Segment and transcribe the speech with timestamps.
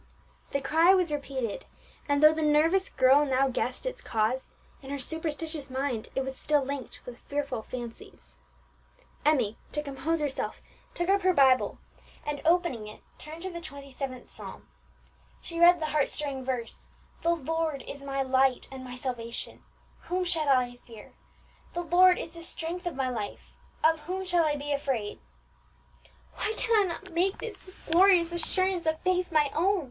[0.49, 1.67] The cry was repeated,
[2.09, 4.47] and though the nervous girl now guessed its cause,
[4.81, 8.39] in her superstitious mind it was still linked with fearful fancies.
[9.23, 10.59] Emmie, to compose herself,
[10.95, 11.77] took up her Bible,
[12.25, 14.67] and opening it, turned to the Twenty seventh Psalm.
[15.39, 16.87] She read the heart stirring verse:
[17.21, 19.63] _The Lord is my light and my salvation;
[20.05, 21.13] whom shall I fear?
[21.75, 23.51] the Lord is the strength of my life;
[23.83, 25.19] of whom shall I be afraid?_
[26.33, 29.79] "Why cannot I make this glorious assurance of faith my own?"